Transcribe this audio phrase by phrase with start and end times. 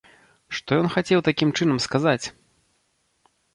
[0.59, 2.25] Што ён хацеў такім чынам сказаць?